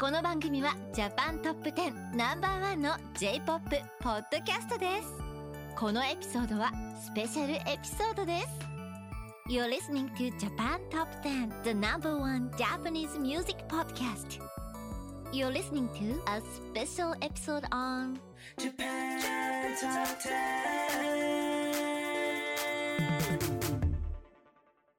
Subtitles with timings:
[0.00, 3.68] この番組はジャパントップ10ナンバーワンの J-POP
[4.00, 5.12] ポッドキャストです
[5.76, 6.72] このエピソードは
[7.04, 8.46] スペシャルエピソードです
[9.50, 14.40] You're listening to Japan Top 10 The number one Japanese music podcast
[15.32, 18.18] You're listening to a special episode on
[18.58, 20.30] Japan Top 10.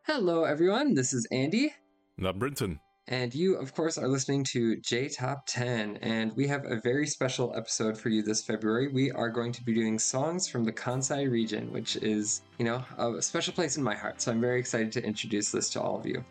[0.03, 0.93] Hello, everyone.
[0.93, 1.73] This is Andy.
[2.17, 2.79] And I'm Brinton.
[3.08, 5.98] And you, of course, are listening to J Top 10.
[5.98, 8.88] And we have a very special episode for you this February.
[8.88, 12.84] We are going to be doing songs from the Kansai region, which is, you know,
[12.98, 14.20] a special place in my heart.
[14.20, 16.24] So I'm very excited to introduce this to all of you.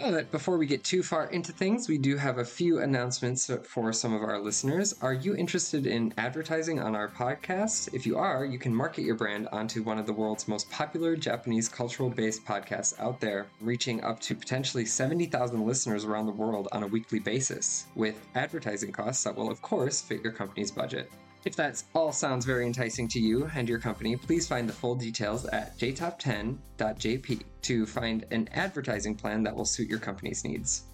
[0.00, 3.92] But before we get too far into things, we do have a few announcements for
[3.92, 4.94] some of our listeners.
[5.02, 7.92] Are you interested in advertising on our podcast?
[7.92, 11.16] If you are, you can market your brand onto one of the world's most popular
[11.16, 16.68] Japanese cultural based podcasts out there, reaching up to potentially 70,000 listeners around the world
[16.72, 21.10] on a weekly basis, with advertising costs that will, of course, fit your company's budget.
[21.44, 24.94] If that all sounds very enticing to you and your company, please find the full
[24.94, 30.84] details at jtop10.jp to find an advertising plan that will suit your company's needs.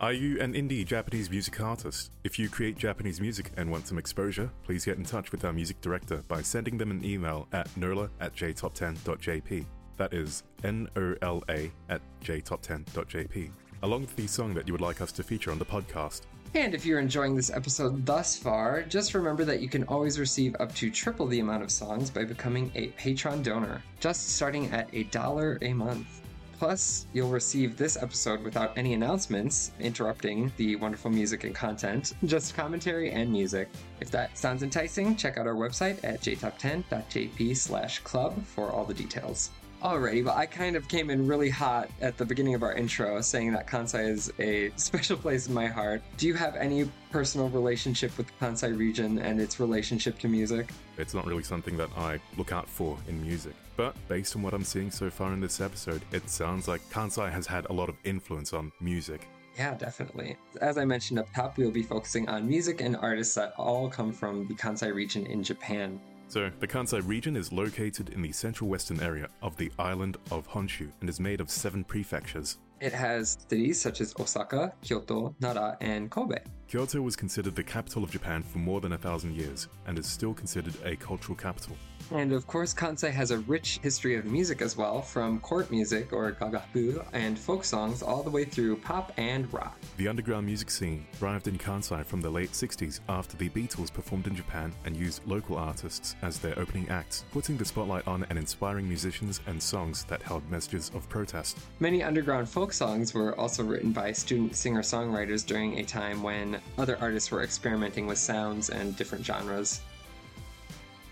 [0.00, 2.10] Are you an indie Japanese music artist?
[2.24, 5.52] If you create Japanese music and want some exposure, please get in touch with our
[5.52, 9.64] music director by sending them an email at nola at jtop10.jp.
[9.96, 13.50] That is N O L A at jtop10.jp,
[13.82, 16.22] along with the song that you would like us to feature on the podcast.
[16.54, 20.54] And if you're enjoying this episode thus far, just remember that you can always receive
[20.60, 24.86] up to triple the amount of songs by becoming a Patreon donor, just starting at
[24.92, 26.20] a dollar a month.
[26.58, 32.54] Plus, you'll receive this episode without any announcements interrupting the wonderful music and content, just
[32.54, 33.68] commentary and music.
[34.00, 38.94] If that sounds enticing, check out our website at jtop10.jp slash club for all the
[38.94, 39.50] details.
[39.82, 43.20] Alrighty, but I kind of came in really hot at the beginning of our intro
[43.20, 46.02] saying that Kansai is a special place in my heart.
[46.18, 50.70] Do you have any personal relationship with the Kansai region and its relationship to music?
[50.98, 54.54] It's not really something that I look out for in music, but based on what
[54.54, 57.88] I'm seeing so far in this episode, it sounds like Kansai has had a lot
[57.88, 59.26] of influence on music.
[59.58, 60.36] Yeah, definitely.
[60.60, 64.12] As I mentioned up top, we'll be focusing on music and artists that all come
[64.12, 66.00] from the Kansai region in Japan.
[66.32, 70.48] So, the Kansai region is located in the central western area of the island of
[70.48, 72.56] Honshu and is made of seven prefectures.
[72.80, 76.38] It has cities such as Osaka, Kyoto, Nara, and Kobe.
[76.68, 80.06] Kyoto was considered the capital of Japan for more than a thousand years and is
[80.06, 81.76] still considered a cultural capital.
[82.10, 86.12] And of course, Kansai has a rich history of music as well, from court music
[86.12, 89.78] or gagaku and folk songs all the way through pop and rock.
[89.96, 94.26] The underground music scene thrived in Kansai from the late 60s after the Beatles performed
[94.26, 98.38] in Japan and used local artists as their opening acts, putting the spotlight on and
[98.38, 101.58] inspiring musicians and songs that held messages of protest.
[101.80, 106.60] Many underground folk songs were also written by student singer songwriters during a time when
[106.78, 109.80] other artists were experimenting with sounds and different genres.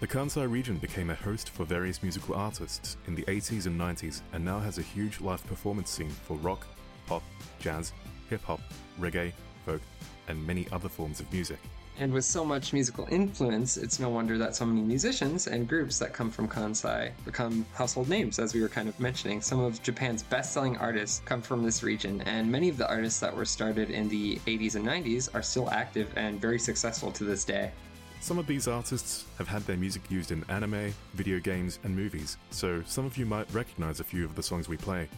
[0.01, 4.23] The Kansai region became a host for various musical artists in the 80s and 90s
[4.33, 6.67] and now has a huge live performance scene for rock,
[7.07, 7.23] pop,
[7.59, 7.93] jazz,
[8.31, 8.63] hip hop,
[8.99, 9.31] reggae,
[9.67, 9.83] folk,
[10.29, 11.59] and many other forms of music.
[11.99, 15.99] And with so much musical influence, it's no wonder that so many musicians and groups
[15.99, 19.43] that come from Kansai become household names, as we were kind of mentioning.
[19.43, 23.21] Some of Japan's best selling artists come from this region, and many of the artists
[23.21, 27.25] that were started in the 80s and 90s are still active and very successful to
[27.25, 27.71] this day.
[28.21, 32.37] Some of these artists have had their music used in anime, video games, and movies,
[32.51, 35.09] so some of you might recognize a few of the songs we play.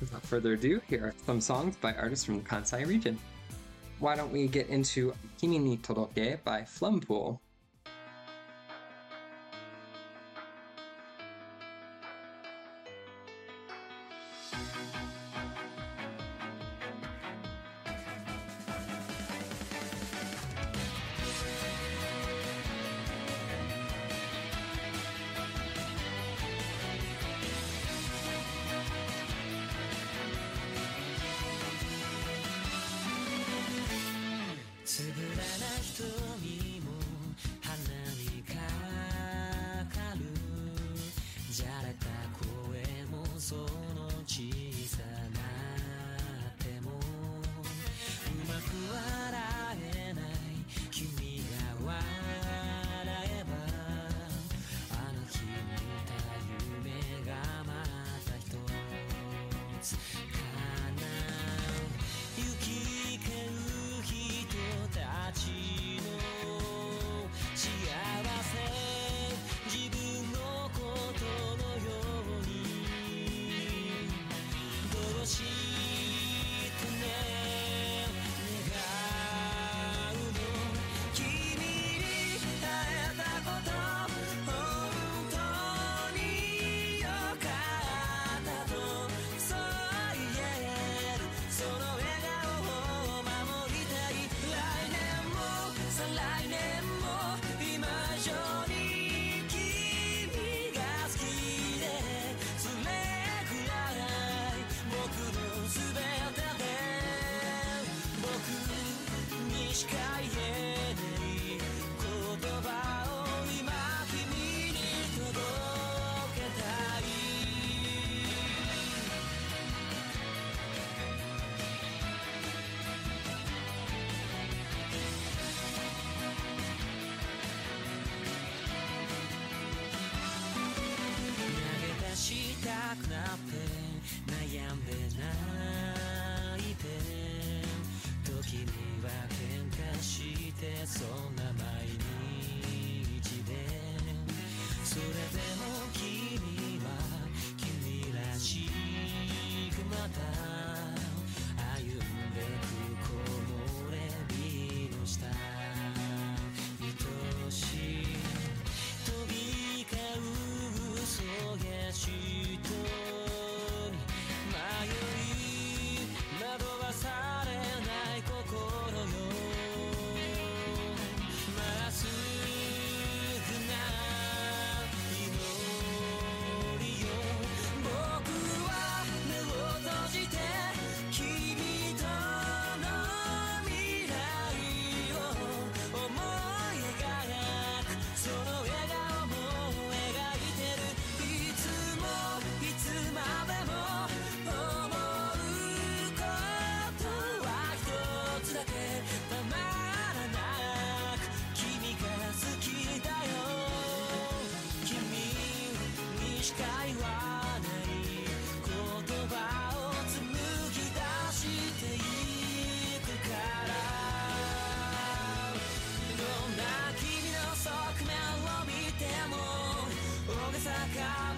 [0.00, 3.18] Without further ado, here are some songs by artists from the Kansai region.
[4.00, 7.38] Why don't we get into Kimi ni Toroke by Flumpool?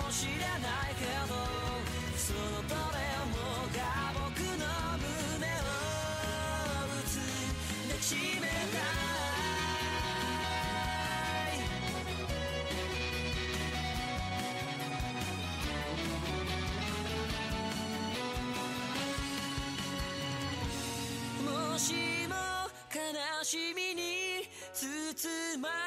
[0.06, 1.35] もしれないけど
[2.17, 2.38] その
[2.69, 3.35] どれも
[3.75, 4.62] が僕の
[5.03, 5.67] 胸を
[6.87, 7.11] 打つ
[7.88, 8.94] 抱きしめたい。
[21.43, 21.93] もし
[22.29, 22.35] も
[22.94, 22.99] 悲
[23.43, 25.85] しみに包まれ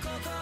[0.00, 0.37] 心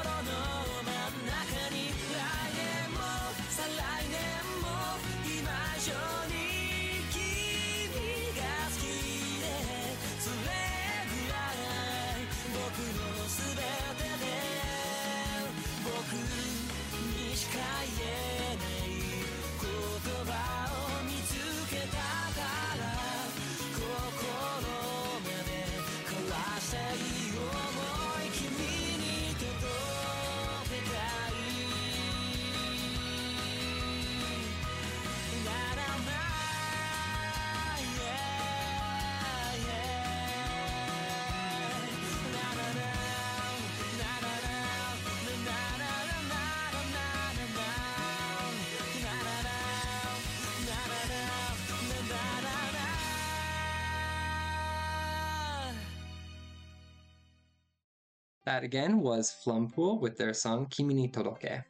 [58.57, 61.63] That again was Flumpool with their song Kimi ni Toroke.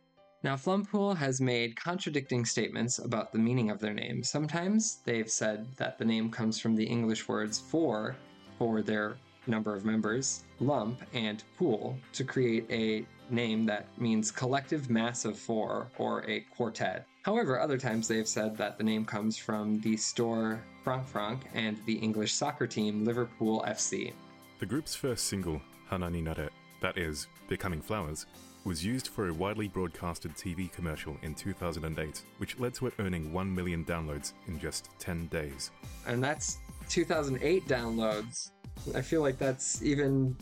[0.44, 4.22] Now, Flumpool has made contradicting statements about the meaning of their name.
[4.22, 8.14] Sometimes they've said that the name comes from the English words for,
[8.56, 9.16] for their
[9.48, 15.36] number of members, lump, and pool to create a name that means collective mass of
[15.36, 17.04] four or a quartet.
[17.22, 21.94] However, other times they've said that the name comes from the store Francfranc and the
[21.94, 24.12] English soccer team Liverpool FC.
[24.60, 26.48] The group's first single, Hana ni Nare,
[26.80, 28.26] that is, Becoming Flowers,
[28.64, 33.32] was used for a widely broadcasted TV commercial in 2008, which led to it earning
[33.32, 35.70] 1 million downloads in just 10 days.
[36.06, 38.50] and that's 2008 downloads.
[38.94, 40.36] I feel like that's even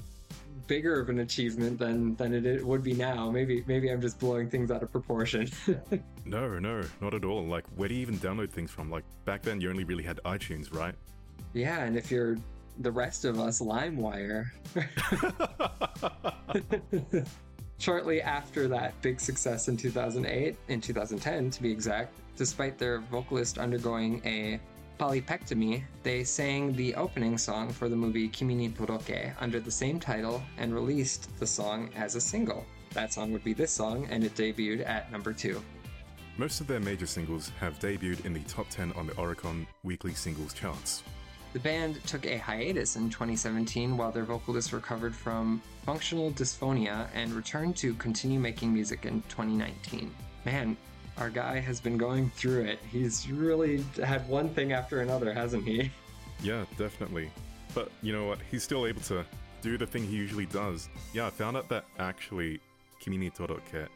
[0.66, 3.30] bigger of an achievement than than it would be now.
[3.30, 5.48] Maybe maybe I'm just blowing things out of proportion.
[6.26, 7.44] No, no, not at all.
[7.44, 8.90] Like, where do you even download things from?
[8.90, 10.94] Like, back then you only really had iTunes, right?
[11.52, 12.38] yeah, and if you're
[12.78, 14.46] the rest of us, LimeWire.
[17.78, 23.58] Shortly after that big success in 2008, in 2010 to be exact, despite their vocalist
[23.58, 24.60] undergoing a
[24.98, 29.98] polypectomy, they sang the opening song for the movie Kimi ni Toroke under the same
[29.98, 32.64] title and released the song as a single.
[32.92, 35.60] That song would be this song, and it debuted at number two.
[36.36, 40.14] Most of their major singles have debuted in the top 10 on the Oricon weekly
[40.14, 41.02] singles charts.
[41.54, 47.32] The band took a hiatus in 2017 while their vocalist recovered from functional dysphonia and
[47.32, 50.12] returned to continue making music in 2019.
[50.44, 50.76] Man,
[51.16, 52.80] our guy has been going through it.
[52.90, 55.92] He's really had one thing after another, hasn't he?
[56.42, 57.30] Yeah, definitely.
[57.72, 58.40] But you know what?
[58.50, 59.24] He's still able to
[59.62, 60.88] do the thing he usually does.
[61.12, 62.58] Yeah, I found out that actually
[62.98, 63.86] Kimi ni Toroke,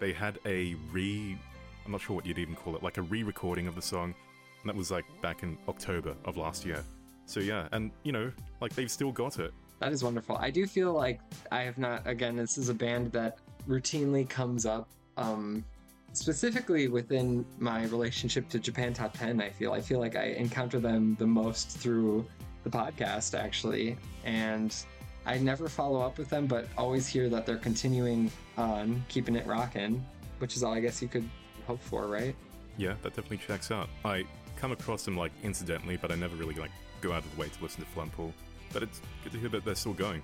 [0.00, 1.38] they had a re
[1.86, 4.14] I'm not sure what you'd even call it, like a re-recording of the song,
[4.62, 6.84] and that was like back in October of last year.
[7.26, 9.52] So yeah, and you know, like they've still got it.
[9.78, 10.36] That is wonderful.
[10.36, 13.38] I do feel like I have not again, this is a band that
[13.68, 15.64] routinely comes up um
[16.12, 19.72] specifically within my relationship to Japan Top 10, I feel.
[19.72, 22.26] I feel like I encounter them the most through
[22.64, 23.96] the podcast, actually.
[24.24, 24.74] And
[25.26, 29.46] I never follow up with them, but always hear that they're continuing on, keeping it
[29.46, 30.04] rocking,
[30.38, 31.28] which is all I guess you could
[31.66, 32.34] hope for, right?
[32.76, 33.88] Yeah, that definitely checks out.
[34.04, 34.24] I
[34.60, 37.48] come across them like incidentally, but I never really like go out of the way
[37.48, 38.32] to listen to Flumpool.
[38.72, 40.22] But it's good to hear that they're still going.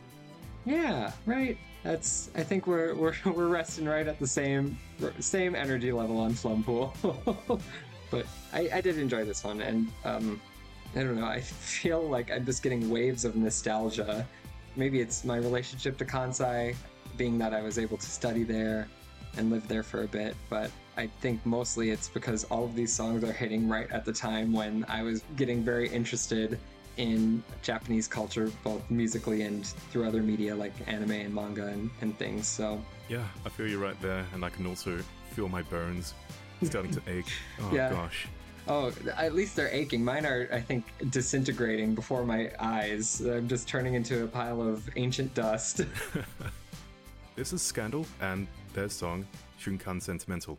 [0.64, 1.56] Yeah, right.
[1.82, 2.30] That's.
[2.34, 4.78] I think we're we're we're resting right at the same
[5.20, 6.92] same energy level on Flumpool.
[8.10, 10.40] but I, I did enjoy this one, and um,
[10.94, 11.26] I don't know.
[11.26, 14.26] I feel like I'm just getting waves of nostalgia.
[14.76, 16.74] Maybe it's my relationship to Kansai,
[17.16, 18.88] being that I was able to study there
[19.38, 20.36] and live there for a bit.
[20.50, 24.12] But I think mostly it's because all of these songs are hitting right at the
[24.12, 26.58] time when I was getting very interested
[26.96, 32.18] in Japanese culture, both musically and through other media like anime and manga and, and
[32.18, 32.48] things.
[32.48, 34.98] So Yeah, I feel you right there, and I can also
[35.32, 36.14] feel my bones
[36.62, 37.30] starting to ache.
[37.60, 37.90] Oh Yeah.
[37.90, 38.26] gosh.
[38.68, 40.02] Oh, at least they're aching.
[40.04, 43.20] Mine are, I think, disintegrating before my eyes.
[43.20, 45.82] I'm just turning into a pile of ancient dust.
[47.36, 49.26] This is Scandal and their song
[49.60, 50.58] Shunkan Sentimental.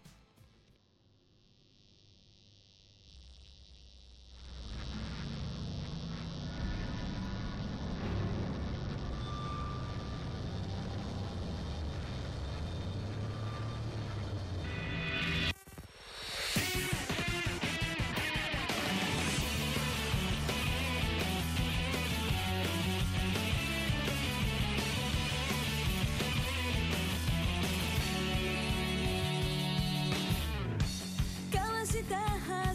[32.10, 32.66] the high.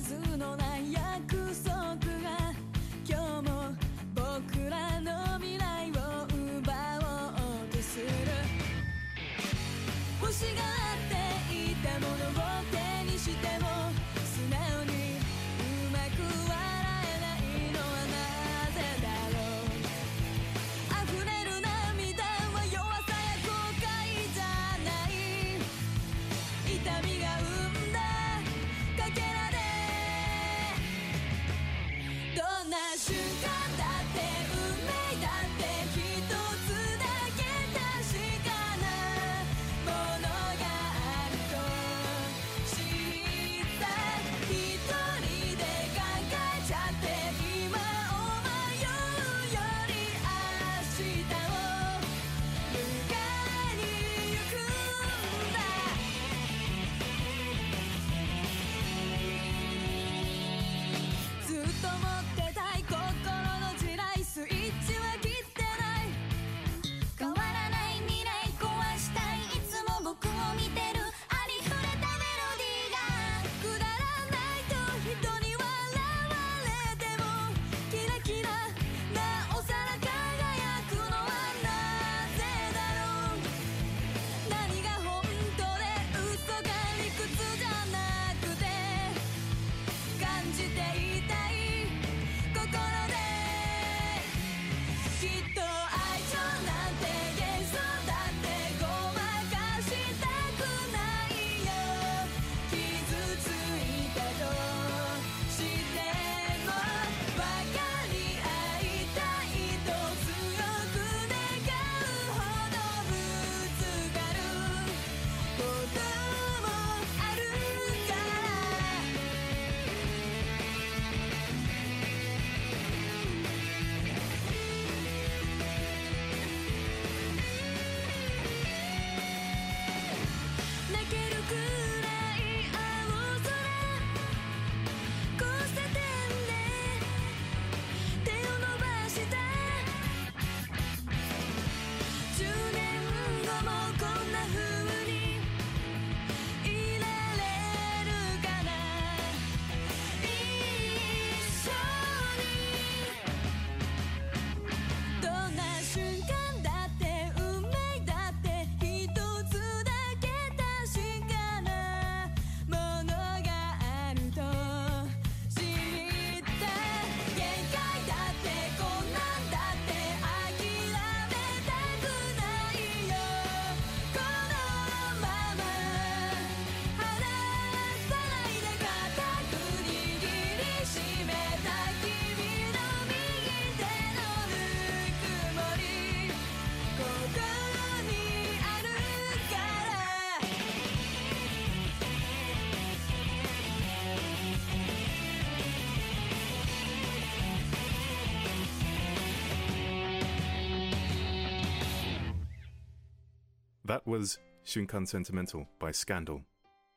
[204.12, 206.42] Was Shunkan Sentimental by Scandal.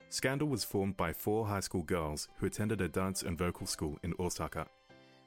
[0.09, 3.97] Scandal was formed by four high school girls who attended a dance and vocal school
[4.03, 4.67] in Osaka.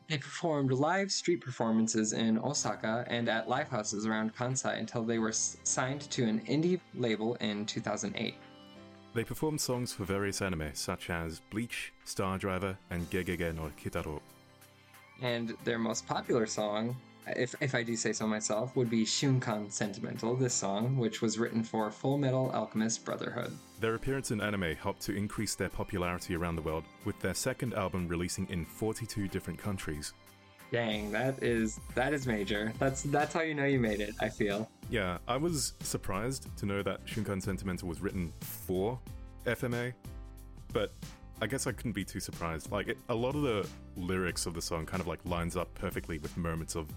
[0.06, 5.18] They performed live street performances in Osaka and at live houses around Kansai until they
[5.18, 8.34] were signed to an indie label in 2008.
[9.14, 14.20] They performed songs for various anime such as Bleach, Star Driver, and Gegege no Kitaro.
[15.22, 16.94] And their most popular song,
[17.36, 21.38] if, if I do say so myself, would be Shunkan Sentimental, this song, which was
[21.38, 23.56] written for Full Metal Alchemist Brotherhood.
[23.80, 27.74] Their appearance in anime helped to increase their popularity around the world, with their second
[27.74, 30.12] album releasing in 42 different countries.
[30.70, 32.74] Dang, that is that is major.
[32.78, 34.68] That's that's how you know you made it, I feel.
[34.90, 38.98] Yeah, I was surprised to know that Shunkan Sentimental was written for
[39.46, 39.94] FMA,
[40.74, 40.92] but
[41.40, 42.70] I guess I couldn't be too surprised.
[42.72, 45.72] Like, it, a lot of the lyrics of the song kind of like lines up
[45.74, 46.88] perfectly with moments of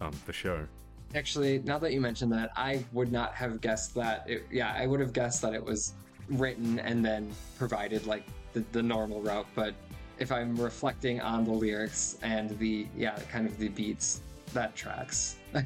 [0.00, 0.66] um, the show.
[1.14, 4.28] Actually, now that you mentioned that, I would not have guessed that.
[4.28, 5.92] It, yeah, I would have guessed that it was
[6.28, 9.46] written and then provided like the, the normal route.
[9.54, 9.74] But
[10.18, 14.20] if I'm reflecting on the lyrics and the yeah, kind of the beats,
[14.52, 15.36] that tracks.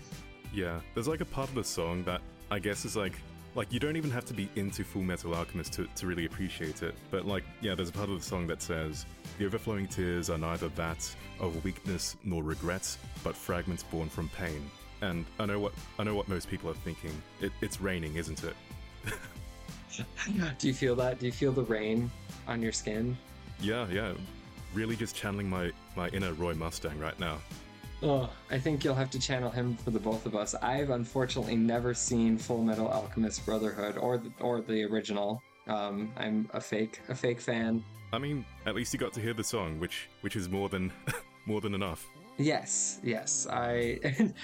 [0.53, 3.12] Yeah, there's like a part of the song that I guess is like
[3.55, 6.83] like you don't even have to be into Full Metal Alchemist to, to really appreciate
[6.83, 6.95] it.
[7.11, 9.07] But like yeah, there's a part of the song that says
[9.39, 14.71] the overflowing tears are neither that of weakness nor regrets, but fragments born from pain.
[15.03, 17.13] And I know what I know what most people are thinking.
[17.41, 18.55] It, it's raining, isn't it?
[20.59, 21.19] do you feel that?
[21.19, 22.11] Do you feel the rain
[22.47, 23.17] on your skin?
[23.61, 24.13] Yeah, yeah.
[24.75, 27.39] Really just channeling my, my inner Roy Mustang right now.
[28.03, 30.55] Oh, I think you'll have to channel him for the both of us.
[30.55, 35.43] I've unfortunately never seen Full Metal Alchemist Brotherhood or the, or the original.
[35.67, 37.85] Um, I'm a fake a fake fan.
[38.13, 40.91] I mean, at least you got to hear the song, which which is more than
[41.47, 42.07] more than enough.
[42.39, 43.47] Yes, yes.
[43.51, 44.01] I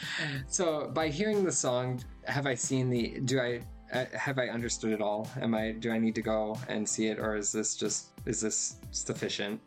[0.49, 3.21] so by hearing the song, have I seen the?
[3.21, 5.29] Do I uh, have I understood it all?
[5.41, 5.73] Am I?
[5.73, 9.61] Do I need to go and see it, or is this just is this sufficient?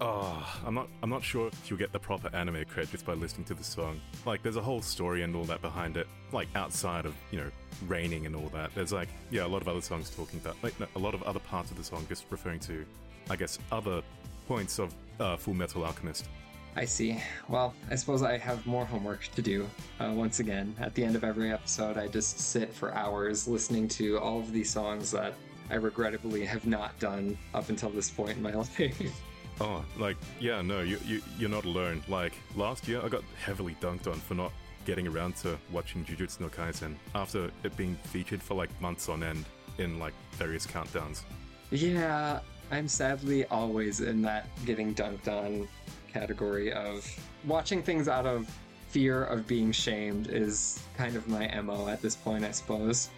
[0.00, 0.88] Oh, I'm not.
[1.02, 3.62] I'm not sure if you'll get the proper anime cred just by listening to the
[3.64, 4.00] song.
[4.26, 6.08] Like, there's a whole story and all that behind it.
[6.32, 7.50] Like outside of you know
[7.86, 8.74] raining and all that.
[8.74, 11.22] There's like yeah, a lot of other songs talking about like no, a lot of
[11.22, 12.84] other parts of the song just referring to,
[13.30, 14.02] I guess, other
[14.48, 16.28] points of uh, Full Metal Alchemist.
[16.74, 17.20] I see.
[17.48, 19.68] Well, I suppose I have more homework to do.
[20.00, 23.88] Uh, once again, at the end of every episode, I just sit for hours listening
[23.88, 25.34] to all of these songs that
[25.70, 28.80] I regrettably have not done up until this point in my life.
[29.62, 32.02] Oh, like yeah, no, you you you're not alone.
[32.08, 34.52] Like last year, I got heavily dunked on for not
[34.84, 39.22] getting around to watching Jujutsu no Kaisen after it being featured for like months on
[39.22, 39.44] end
[39.78, 41.22] in like various countdowns.
[41.70, 42.40] yeah,
[42.72, 45.68] I'm sadly always in that getting dunked on
[46.12, 47.08] category of
[47.44, 48.50] watching things out of
[48.88, 53.10] fear of being shamed is kind of my MO at this point, I suppose.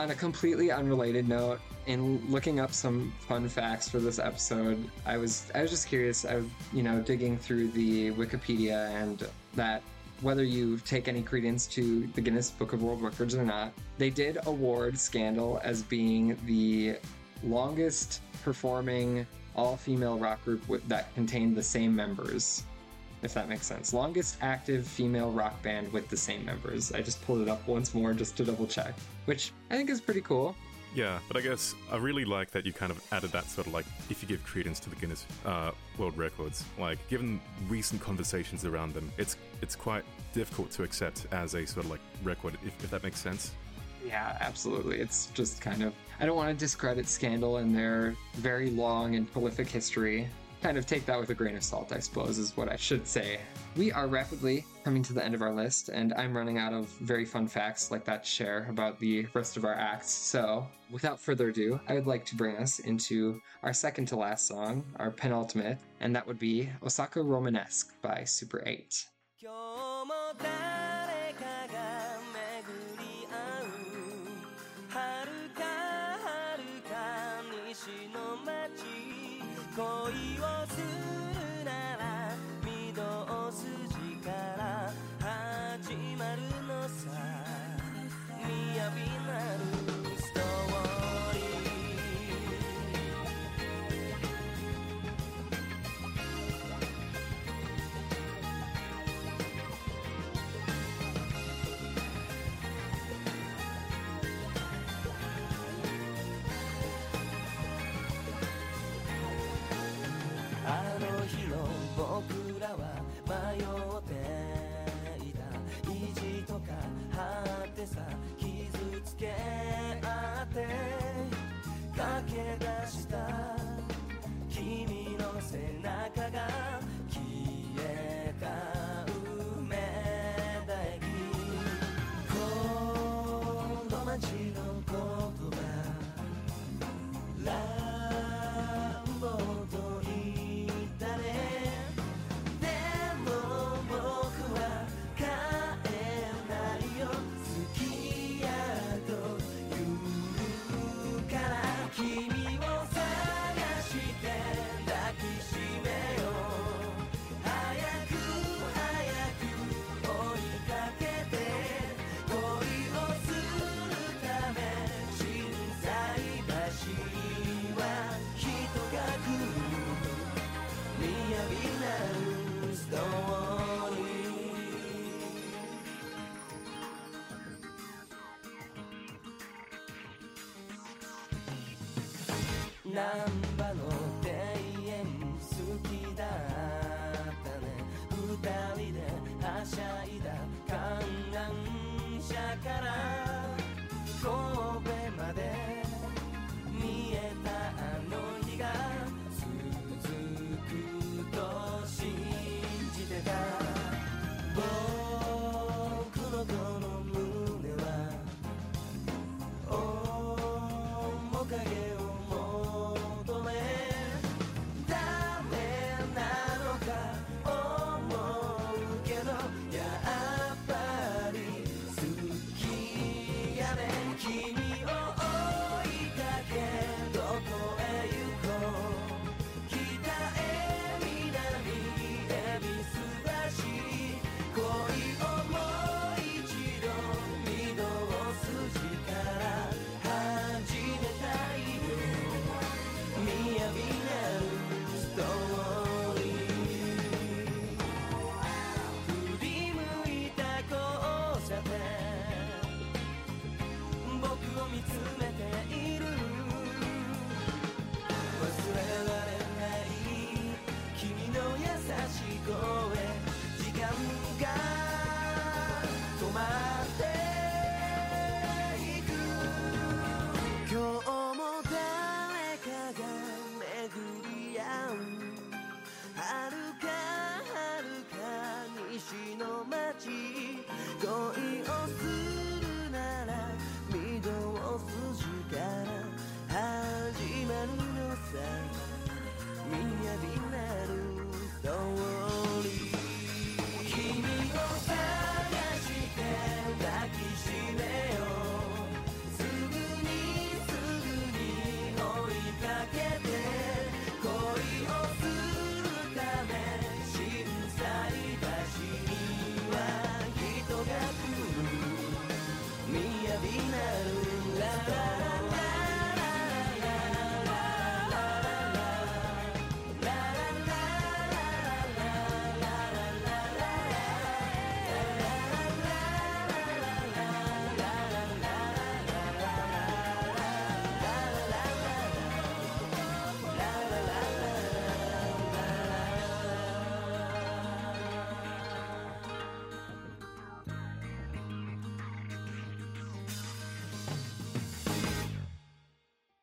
[0.00, 5.18] On a completely unrelated note, in looking up some fun facts for this episode, I
[5.18, 6.24] was I was just curious.
[6.24, 9.82] I was, you know, digging through the Wikipedia and that
[10.22, 14.08] whether you take any credence to the Guinness Book of World Records or not, they
[14.08, 16.96] did award Scandal as being the
[17.44, 22.64] longest performing all-female rock group that contained the same members.
[23.22, 23.92] If that makes sense.
[23.92, 26.92] Longest active female rock band with the same members.
[26.92, 28.94] I just pulled it up once more just to double check,
[29.26, 30.56] which I think is pretty cool.
[30.94, 33.72] Yeah, but I guess I really like that you kind of added that sort of
[33.72, 38.64] like if you give credence to the Guinness uh, World Records, like given recent conversations
[38.64, 42.82] around them, it's it's quite difficult to accept as a sort of like record, if,
[42.82, 43.52] if that makes sense.
[44.04, 44.98] Yeah, absolutely.
[44.98, 45.92] It's just kind of.
[46.18, 50.28] I don't want to discredit Scandal and their very long and prolific history.
[50.62, 53.06] Kind of take that with a grain of salt, I suppose, is what I should
[53.06, 53.40] say.
[53.76, 56.86] We are rapidly coming to the end of our list, and I'm running out of
[57.00, 60.10] very fun facts like that to share about the rest of our acts.
[60.10, 64.46] So, without further ado, I would like to bring us into our second to last
[64.46, 69.06] song, our penultimate, and that would be Osaka Romanesque by Super 8.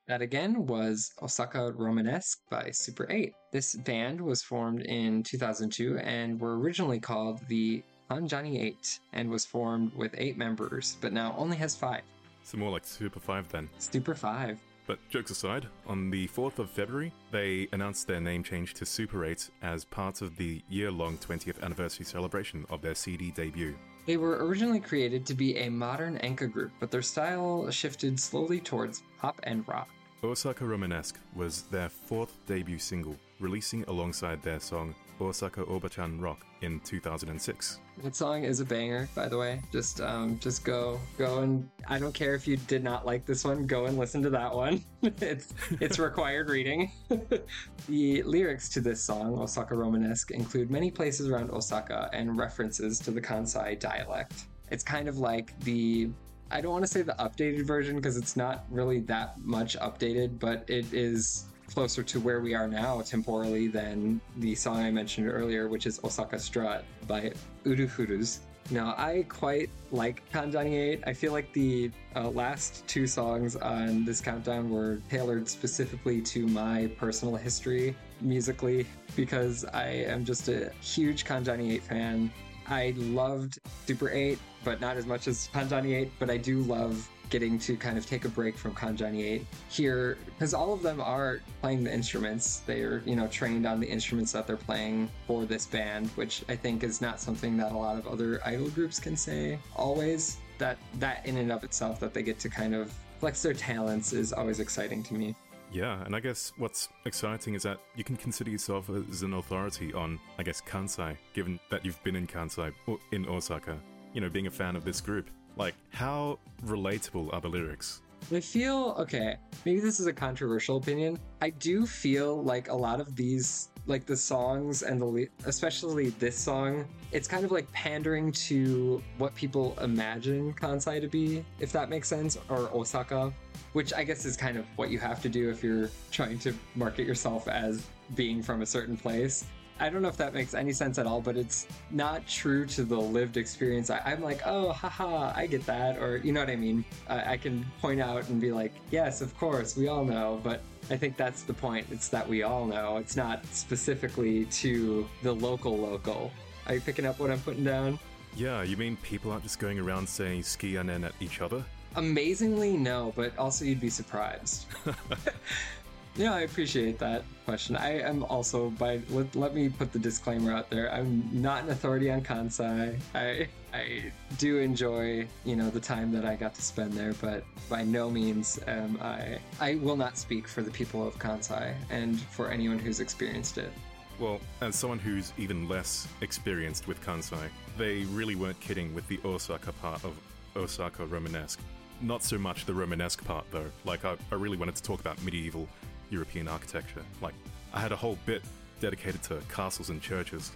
[0.08, 3.34] That again was Osaka Romanesque by Super 8.
[3.52, 9.46] This band was formed in 2002 and were originally called the Kanjani 8 and was
[9.46, 12.04] formed with eight members, but now only has five.
[12.43, 13.70] So more like Super 5 then.
[13.80, 14.58] Super 5.
[14.86, 19.26] But jokes aside, on the 4th of February, they announced their name change to Super
[19.26, 23.76] 8 as part of the year long 20th anniversary celebration of their CD debut.
[24.06, 28.62] They were originally created to be a modern Enka group, but their style shifted slowly
[28.62, 29.89] towards pop and rock.
[30.23, 36.80] Osaka Romanesque was their fourth debut single, releasing alongside their song Osaka Obachan Rock in
[36.80, 37.80] 2006.
[38.03, 39.62] That song is a banger, by the way.
[39.71, 43.43] Just um just go go and I don't care if you did not like this
[43.43, 44.84] one, go and listen to that one.
[45.03, 46.91] it's it's required reading.
[47.88, 53.12] the lyrics to this song, Osaka Romanesque, include many places around Osaka and references to
[53.12, 54.45] the Kansai dialect.
[54.71, 56.10] It's kind of like the
[56.50, 60.40] I don't want to say the updated version because it's not really that much updated,
[60.40, 65.28] but it is closer to where we are now temporally than the song I mentioned
[65.28, 67.34] earlier, which is Osaka Strut by
[67.66, 68.40] Ulfuls.
[68.70, 71.04] Now, I quite like Kanjani 8.
[71.06, 76.48] I feel like the uh, last two songs on this countdown were tailored specifically to
[76.48, 82.32] my personal history musically because I am just a huge Kanjani 8 fan.
[82.69, 87.08] I loved Super 8, but not as much as Kanjani 8, but I do love
[87.30, 91.01] getting to kind of take a break from Kanjani 8 here because all of them
[91.01, 92.62] are playing the instruments.
[92.65, 96.56] They're, you know, trained on the instruments that they're playing for this band, which I
[96.56, 100.38] think is not something that a lot of other idol groups can say always.
[100.58, 104.12] That that in and of itself that they get to kind of flex their talents
[104.13, 105.36] is always exciting to me.
[105.71, 109.93] Yeah, and I guess what's exciting is that you can consider yourself as an authority
[109.93, 113.77] on, I guess, Kansai, given that you've been in Kansai, or in Osaka,
[114.13, 115.30] you know, being a fan of this group.
[115.58, 118.01] Like, how relatable are the lyrics?
[118.32, 119.38] I feel okay.
[119.65, 121.19] Maybe this is a controversial opinion.
[121.41, 126.38] I do feel like a lot of these like the songs and the especially this
[126.38, 131.89] song, it's kind of like pandering to what people imagine Kansai to be, if that
[131.89, 133.34] makes sense, or Osaka,
[133.73, 136.54] which I guess is kind of what you have to do if you're trying to
[136.76, 139.45] market yourself as being from a certain place.
[139.80, 142.84] I don't know if that makes any sense at all, but it's not true to
[142.84, 143.91] the lived experience.
[143.91, 146.00] I, I'm like, oh, haha, I get that.
[146.00, 146.84] Or, you know what I mean?
[147.08, 150.41] I, I can point out and be like, yes, of course, we all know.
[150.43, 151.88] But I think that's the point.
[151.91, 152.97] It's that we all know.
[152.97, 156.32] It's not specifically to the local local.
[156.65, 158.00] Are you picking up what I'm putting down?
[158.36, 161.63] Yeah, you mean people aren't just going around saying ski anen at each other?
[161.95, 164.65] Amazingly, no, but also you'd be surprised.
[166.17, 167.75] Yeah, I appreciate that question.
[167.75, 170.91] I am also by let, let me put the disclaimer out there.
[170.91, 172.99] I'm not an authority on Kansai.
[173.13, 177.43] I I do enjoy you know the time that I got to spend there, but
[177.69, 179.38] by no means am I.
[179.60, 183.71] I will not speak for the people of Kansai and for anyone who's experienced it.
[184.19, 189.19] Well, as someone who's even less experienced with Kansai, they really weren't kidding with the
[189.23, 190.17] Osaka part of
[190.56, 191.60] Osaka Romanesque.
[192.01, 193.71] Not so much the Romanesque part, though.
[193.86, 195.67] Like, I, I really wanted to talk about medieval
[196.10, 197.02] European architecture.
[197.22, 197.34] Like,
[197.74, 198.41] I had a whole bit
[198.80, 200.52] dedicated to castles and churches.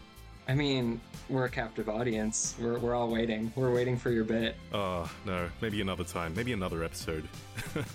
[0.48, 2.56] I mean, we're a captive audience.
[2.60, 3.52] We're, we're all waiting.
[3.56, 4.56] We're waiting for your bit.
[4.74, 7.28] Oh, no, maybe another time, maybe another episode.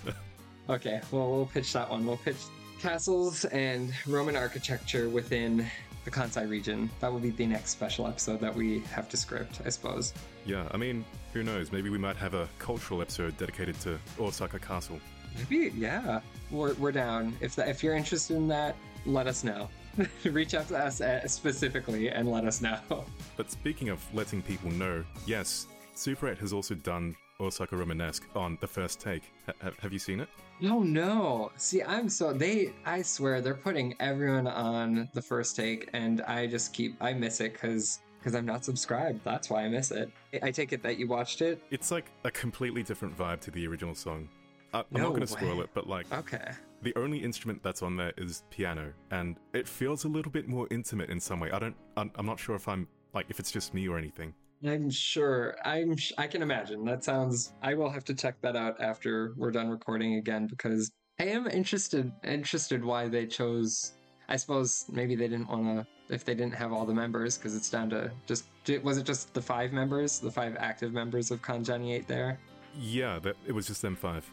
[0.69, 2.05] Okay, well, we'll pitch that one.
[2.05, 2.35] We'll pitch
[2.81, 5.65] castles and Roman architecture within
[6.03, 6.89] the Kansai region.
[6.99, 10.13] That will be the next special episode that we have to script, I suppose.
[10.45, 11.71] yeah, I mean, who knows?
[11.71, 14.99] Maybe we might have a cultural episode dedicated to Osaka Castle.
[15.37, 16.21] Maybe, yeah.
[16.51, 17.35] We're, we're down.
[17.41, 19.69] If, that, if you're interested in that, let us know.
[20.23, 22.77] Reach out to us uh, specifically and let us know.
[23.35, 28.57] But speaking of letting people know, yes, Super 8 has also done Osaka Romanesque on
[28.61, 29.23] the first take.
[29.45, 30.29] Ha- have you seen it?
[30.59, 31.51] No, no.
[31.55, 32.73] See, I'm so they.
[32.83, 36.95] I swear they're putting everyone on the first take, and I just keep.
[36.99, 39.23] I miss it because because I'm not subscribed.
[39.23, 40.11] That's why I miss it.
[40.41, 41.61] I take it that you watched it.
[41.69, 44.27] It's like a completely different vibe to the original song.
[44.73, 46.51] I- I'm No not going to spoil it, but like Okay.
[46.81, 50.67] the only instrument that's on there is piano, and it feels a little bit more
[50.71, 51.51] intimate in some way.
[51.51, 51.75] I don't.
[51.95, 54.33] I'm, I'm not sure if I'm like if it's just me or anything.
[54.65, 55.55] I'm sure.
[55.63, 55.95] I'm.
[55.95, 56.83] sh- I can imagine.
[56.85, 57.53] That sounds.
[57.61, 61.47] I will have to check that out after we're done recording again because I am
[61.47, 62.11] interested.
[62.23, 63.93] Interested why they chose.
[64.29, 65.87] I suppose maybe they didn't want to.
[66.13, 68.45] If they didn't have all the members, because it's down to just.
[68.83, 72.37] Was it just the five members, the five active members of Kanjani Eight there?
[72.77, 74.29] Yeah, that it was just them five.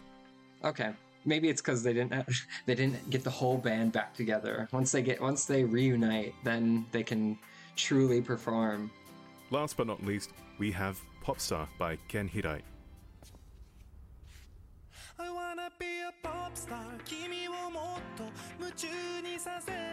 [0.64, 0.92] Okay.
[1.26, 2.28] Maybe it's because they didn't have,
[2.66, 4.68] they didn't get the whole band back together.
[4.72, 7.38] Once they get once they reunite, then they can
[7.76, 8.90] truly perform.
[9.52, 12.62] Last but not least, we have Popstar by Ken Hirai.
[15.18, 18.24] I wanna be a pop star 君をもっと
[18.60, 18.88] 夢中
[19.22, 19.93] にさせて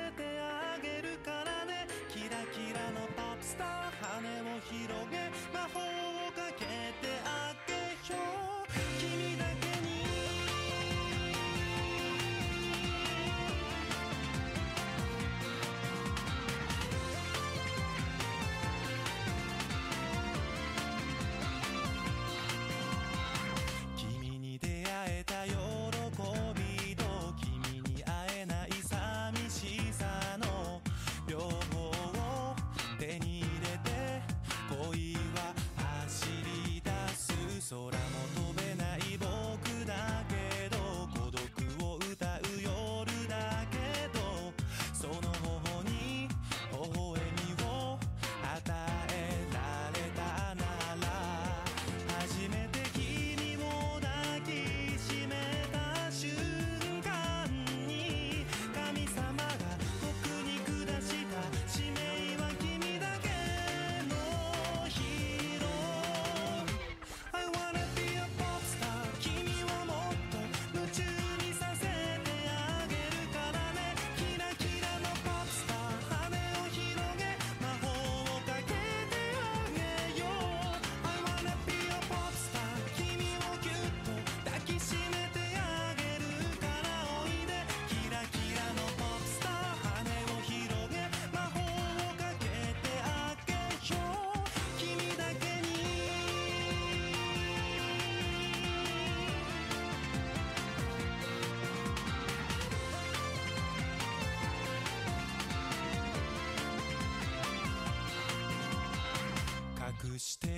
[110.11, 110.50] 隠して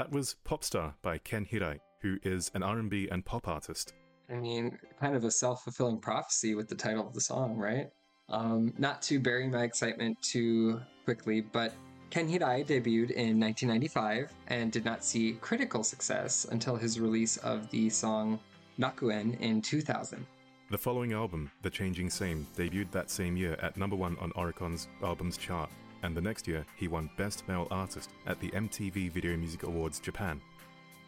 [0.00, 3.92] That was Popstar by Ken Hirai, who is an R&B and pop artist.
[4.30, 7.90] I mean, kind of a self fulfilling prophecy with the title of the song, right?
[8.30, 11.74] Um, not to bury my excitement too quickly, but
[12.08, 17.70] Ken Hirai debuted in 1995 and did not see critical success until his release of
[17.70, 18.40] the song
[18.78, 20.24] Rakuen in 2000.
[20.70, 24.88] The following album, The Changing Same, debuted that same year at number one on Oricon's
[25.02, 25.68] albums chart,
[26.02, 30.00] and the next year he won Best Male Artist at the MTV Video Music Awards
[30.00, 30.40] Japan.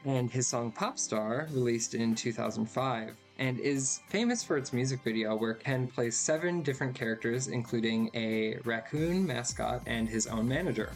[0.05, 5.55] and his song Popstar, released in 2005, and is famous for its music video where
[5.55, 10.93] Ken plays seven different characters, including a raccoon mascot and his own manager.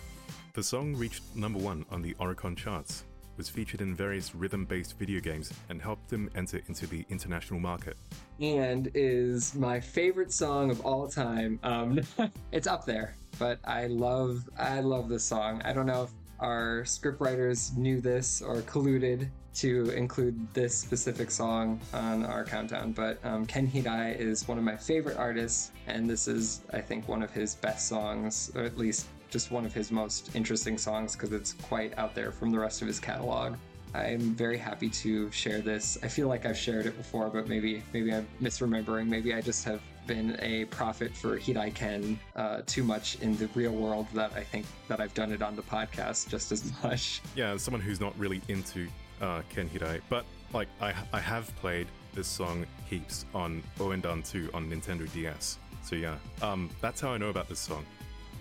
[0.55, 3.05] The song reached number one on the Oricon charts,
[3.37, 7.61] was featured in various rhythm based video games, and helped them enter into the international
[7.61, 7.97] market.
[8.41, 11.59] And is my favorite song of all time.
[11.63, 12.01] Um,
[12.53, 15.63] it's up there, but I love I love this song.
[15.65, 16.11] I don't know if
[16.41, 23.19] our scriptwriters knew this or colluded to include this specific song on our countdown, but
[23.25, 27.23] um, Ken Hirai is one of my favorite artists, and this is, I think, one
[27.23, 29.07] of his best songs, or at least
[29.37, 32.81] just one of his most interesting songs because it's quite out there from the rest
[32.81, 33.55] of his catalog.
[33.93, 35.99] I'm very happy to share this.
[36.03, 39.09] I feel like I've shared it before, but maybe maybe I'm misremembering.
[39.09, 43.47] Maybe I just have been a prophet for Hirai Ken uh, too much in the
[43.55, 47.21] real world that I think that I've done it on the podcast just as much.
[47.35, 48.89] Yeah, as someone who's not really into
[49.21, 50.25] uh, Ken Hirai, but
[50.55, 55.59] like I, I have played this song heaps on Ouendan 2 on Nintendo DS.
[55.85, 57.85] So yeah, um, that's how I know about this song.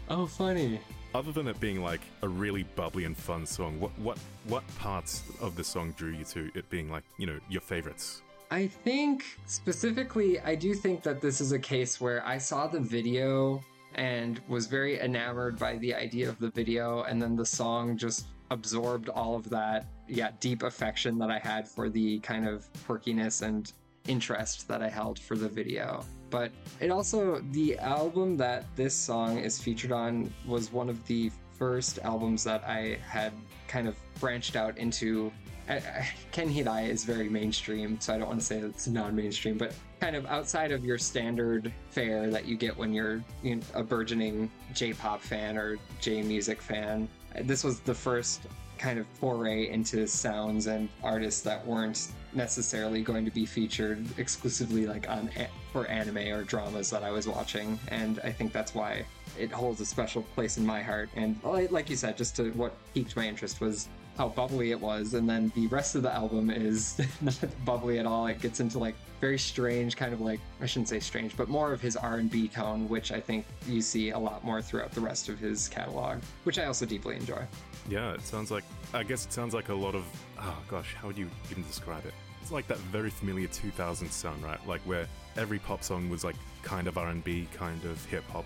[0.10, 0.80] Oh, funny.
[1.16, 5.24] Other than it being like a really bubbly and fun song, what what what parts
[5.42, 8.22] of the song drew you to it being like you know your favorites?
[8.52, 12.80] I think specifically, I do think that this is a case where I saw the
[12.80, 13.64] video
[13.96, 18.28] and was very enamored by the idea of the video, and then the song just
[18.52, 23.42] absorbed all of that, yeah, deep affection that I had for the kind of quirkiness
[23.42, 23.72] and
[24.08, 26.06] interest that I held for the video.
[26.36, 31.32] But it also, the album that this song is featured on was one of the
[31.58, 33.32] first albums that I had
[33.70, 35.32] kind of branched out into.
[35.70, 39.58] I, I, Ken Hirai is very mainstream, so I don't want to say it's non-mainstream,
[39.58, 43.62] but kind of outside of your standard fare that you get when you're you know,
[43.74, 47.08] a burgeoning J-pop fan or J-music fan.
[47.44, 48.42] This was the first
[48.78, 54.86] kind of foray into sounds and artists that weren't necessarily going to be featured exclusively
[54.86, 55.30] like on
[55.72, 59.06] for anime or dramas that I was watching, and I think that's why
[59.38, 61.10] it holds a special place in my heart.
[61.16, 63.88] And like like you said, just to what piqued my interest was
[64.18, 68.06] how bubbly it was, and then the rest of the album is not bubbly at
[68.06, 68.28] all.
[68.28, 71.74] It gets into like very strange, kind of like I shouldn't say strange, but more
[71.74, 74.92] of his R and B tone, which I think you see a lot more throughout
[74.92, 77.42] the rest of his catalog, which I also deeply enjoy.
[77.90, 78.64] Yeah, it sounds like
[78.94, 80.06] I guess it sounds like a lot of
[80.40, 82.14] oh gosh, how would you even describe it?
[82.42, 84.60] It's like that very familiar 2000s sound, right?
[84.68, 88.46] Like where every pop song was like kind of R&B, kind of hip hop.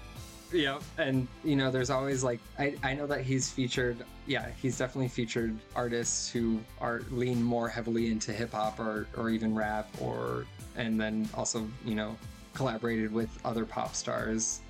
[0.51, 3.97] Yeah, and you know, there's always like I, I know that he's featured.
[4.25, 9.29] Yeah, he's definitely featured artists who are lean more heavily into hip hop or or
[9.29, 10.45] even rap, or
[10.75, 12.15] and then also you know
[12.53, 14.61] collaborated with other pop stars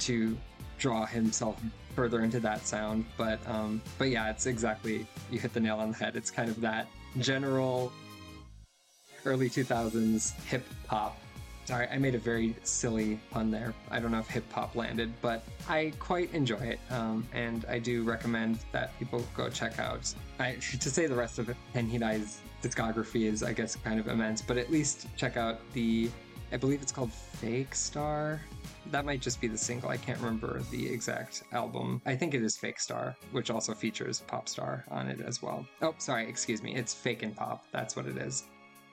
[0.00, 0.36] to
[0.78, 1.60] draw himself
[1.94, 3.04] further into that sound.
[3.18, 6.16] But um, but yeah, it's exactly you hit the nail on the head.
[6.16, 7.92] It's kind of that general
[9.24, 11.18] early 2000s hip hop
[11.68, 13.74] Sorry, I made a very silly pun there.
[13.90, 17.78] I don't know if hip hop landed, but I quite enjoy it, um, and I
[17.78, 20.14] do recommend that people go check out.
[20.38, 24.40] I, to say the rest of Ken Hirai's discography is, I guess, kind of immense,
[24.40, 26.10] but at least check out the,
[26.52, 28.40] I believe it's called Fake Star.
[28.90, 29.90] That might just be the single.
[29.90, 32.00] I can't remember the exact album.
[32.06, 35.66] I think it is Fake Star, which also features Pop Star on it as well.
[35.82, 36.74] Oh, sorry, excuse me.
[36.74, 37.66] It's Fakin' Pop.
[37.72, 38.44] That's what it is.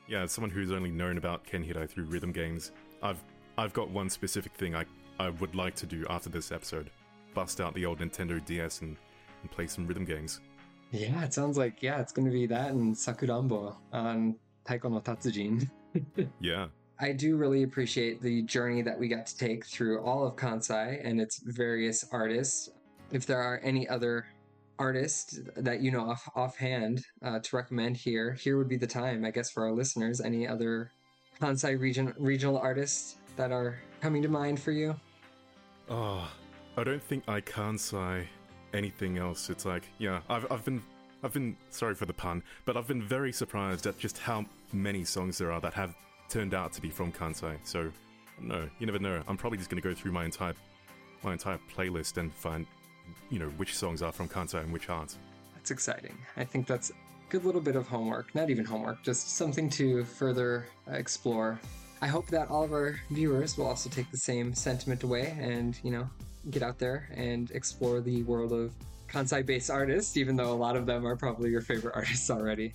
[0.07, 3.23] Yeah, as someone who's only known about Ken Hirai through rhythm games, I've
[3.57, 4.85] I've got one specific thing I,
[5.19, 6.89] I would like to do after this episode.
[7.33, 8.97] Bust out the old Nintendo DS and,
[9.41, 10.41] and play some rhythm games.
[10.91, 14.35] Yeah, it sounds like yeah, it's going to be that and Sakurambo on
[14.65, 15.69] Taiko no Tatsujin.
[16.41, 16.67] Yeah.
[16.99, 20.99] I do really appreciate the journey that we got to take through all of Kansai
[21.03, 22.69] and its various artists.
[23.11, 24.25] If there are any other
[24.79, 29.25] artists that you know off offhand uh, to recommend here, here would be the time,
[29.25, 30.21] I guess, for our listeners.
[30.21, 30.91] Any other
[31.41, 34.95] Kansai region regional artists that are coming to mind for you?
[35.89, 36.29] Oh,
[36.77, 38.27] I don't think I can say
[38.73, 39.49] anything else.
[39.49, 40.81] It's like, yeah, I've, I've been,
[41.23, 45.03] I've been, sorry for the pun, but I've been very surprised at just how many
[45.03, 45.95] songs there are that have
[46.29, 47.57] turned out to be from Kansai.
[47.63, 47.91] So,
[48.41, 49.21] no, you never know.
[49.27, 50.55] I'm probably just going to go through my entire,
[51.23, 52.65] my entire playlist and find,
[53.29, 55.15] you know, which songs are from Kansai and which aren't.
[55.55, 56.17] That's exciting.
[56.37, 56.93] I think that's a
[57.29, 58.33] good little bit of homework.
[58.35, 61.59] Not even homework, just something to further uh, explore.
[62.01, 65.79] I hope that all of our viewers will also take the same sentiment away and,
[65.83, 66.09] you know,
[66.51, 68.73] get out there and explore the world of
[69.07, 72.73] Kansai based artists, even though a lot of them are probably your favorite artists already.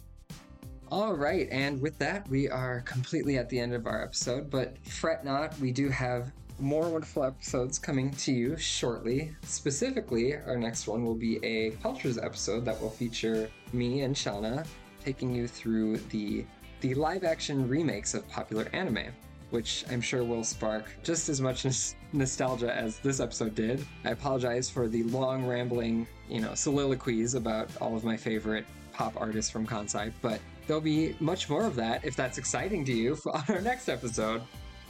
[0.91, 4.77] All right, and with that, we are completely at the end of our episode, but
[4.89, 9.35] fret not, we do have more wonderful episodes coming to you shortly.
[9.43, 14.67] Specifically, our next one will be a Cultures episode that will feature me and Shauna
[15.05, 16.45] taking you through the
[16.81, 19.13] the live action remakes of popular anime,
[19.51, 23.85] which I'm sure will spark just as much nos- nostalgia as this episode did.
[24.05, 29.15] I apologize for the long rambling, you know, soliloquies about all of my favorite pop
[29.21, 33.17] artists from Kansai, but there'll be much more of that if that's exciting to you
[33.17, 34.43] for, on our next episode.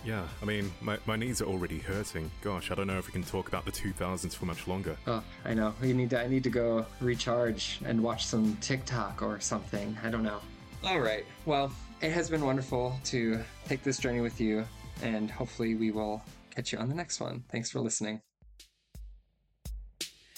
[0.04, 2.30] Yeah, I mean, my, my knees are already hurting.
[2.42, 4.96] Gosh, I don't know if we can talk about the 2000s for much longer.
[5.06, 5.74] Oh, I know.
[5.82, 9.96] You need to, I need to go recharge and watch some TikTok or something.
[10.02, 10.40] I don't know.
[10.84, 11.24] All right.
[11.44, 11.70] Well,
[12.00, 14.64] it has been wonderful to take this journey with you,
[15.02, 16.22] and hopefully, we will
[16.54, 17.44] catch you on the next one.
[17.50, 18.22] Thanks for listening.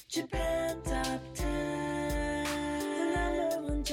[0.08, 3.84] Japan Top 10, the number one